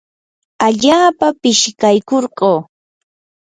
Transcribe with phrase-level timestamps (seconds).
[0.65, 2.53] allaapa pishikaykurquu.